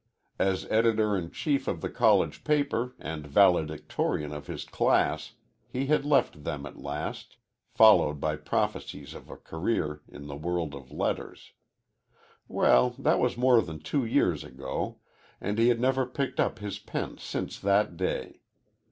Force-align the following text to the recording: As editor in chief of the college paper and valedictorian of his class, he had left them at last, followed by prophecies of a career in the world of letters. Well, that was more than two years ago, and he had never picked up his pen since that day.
As 0.39 0.65
editor 0.71 1.15
in 1.15 1.29
chief 1.29 1.67
of 1.67 1.81
the 1.81 1.89
college 1.91 2.43
paper 2.43 2.95
and 2.97 3.27
valedictorian 3.27 4.33
of 4.33 4.47
his 4.47 4.65
class, 4.65 5.33
he 5.67 5.85
had 5.85 6.05
left 6.05 6.43
them 6.43 6.65
at 6.65 6.79
last, 6.81 7.37
followed 7.69 8.19
by 8.19 8.35
prophecies 8.37 9.13
of 9.13 9.29
a 9.29 9.37
career 9.37 10.01
in 10.09 10.25
the 10.25 10.35
world 10.35 10.73
of 10.73 10.91
letters. 10.91 11.51
Well, 12.47 12.95
that 12.97 13.19
was 13.19 13.37
more 13.37 13.61
than 13.61 13.77
two 13.79 14.03
years 14.03 14.43
ago, 14.43 14.97
and 15.39 15.59
he 15.59 15.67
had 15.67 15.79
never 15.79 16.07
picked 16.07 16.39
up 16.39 16.57
his 16.57 16.79
pen 16.79 17.19
since 17.19 17.59
that 17.59 17.95
day. 17.95 18.39